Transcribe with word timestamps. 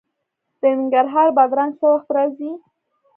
د 0.59 0.61
ننګرهار 0.77 1.27
بادرنګ 1.35 1.71
څه 1.79 1.85
وخت 1.93 2.09
راځي؟ 2.17 2.51